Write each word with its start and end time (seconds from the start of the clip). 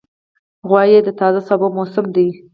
غویی 0.69 0.99
د 1.03 1.09
تازه 1.19 1.41
سابو 1.47 1.67
موسم 1.75 2.05
دی. 2.15 2.27